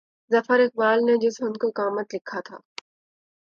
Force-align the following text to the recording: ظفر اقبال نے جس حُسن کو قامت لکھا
ظفر 0.31 0.59
اقبال 0.65 0.97
نے 1.07 1.13
جس 1.23 1.35
حُسن 1.41 1.53
کو 1.61 1.67
قامت 1.77 2.07
لکھا 2.15 2.39